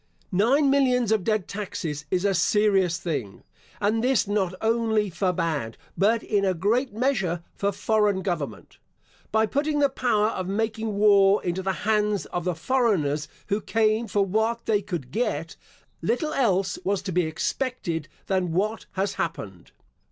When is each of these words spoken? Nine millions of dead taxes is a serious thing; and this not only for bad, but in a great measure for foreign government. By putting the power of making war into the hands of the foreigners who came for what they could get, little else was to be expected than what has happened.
Nine 0.31 0.71
millions 0.71 1.11
of 1.11 1.23
dead 1.23 1.47
taxes 1.47 2.05
is 2.09 2.25
a 2.25 2.33
serious 2.33 2.97
thing; 2.97 3.43
and 3.79 4.03
this 4.03 4.27
not 4.27 4.55
only 4.59 5.11
for 5.11 5.31
bad, 5.31 5.77
but 5.95 6.23
in 6.23 6.43
a 6.43 6.55
great 6.55 6.91
measure 6.91 7.43
for 7.53 7.71
foreign 7.71 8.23
government. 8.23 8.79
By 9.31 9.45
putting 9.45 9.77
the 9.77 9.89
power 9.89 10.29
of 10.29 10.47
making 10.47 10.95
war 10.97 11.43
into 11.43 11.61
the 11.61 11.73
hands 11.85 12.25
of 12.25 12.45
the 12.45 12.55
foreigners 12.55 13.27
who 13.49 13.61
came 13.61 14.07
for 14.07 14.25
what 14.25 14.65
they 14.65 14.81
could 14.81 15.11
get, 15.11 15.55
little 16.01 16.33
else 16.33 16.79
was 16.83 17.03
to 17.03 17.11
be 17.11 17.25
expected 17.27 18.07
than 18.25 18.53
what 18.53 18.87
has 18.93 19.13
happened. 19.21 19.71